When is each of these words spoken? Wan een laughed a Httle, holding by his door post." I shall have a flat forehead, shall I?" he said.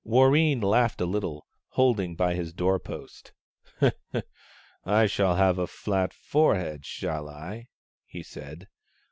Wan 0.03 0.33
een 0.35 0.61
laughed 0.61 0.99
a 0.99 1.03
Httle, 1.05 1.43
holding 1.67 2.15
by 2.15 2.33
his 2.33 2.53
door 2.53 2.79
post." 2.79 3.33
I 4.83 5.05
shall 5.05 5.35
have 5.35 5.59
a 5.59 5.67
flat 5.67 6.11
forehead, 6.11 6.83
shall 6.87 7.29
I?" 7.29 7.67
he 8.07 8.23
said. 8.23 8.67